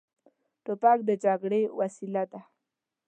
[0.63, 2.39] توپک د جګړې وسیله ده.